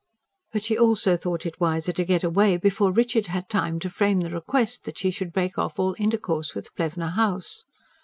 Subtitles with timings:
[0.51, 4.21] But she also thought it wiser to get away before Richard had time to frame
[4.21, 7.65] the request that she should break off all intercourse with Plevna House.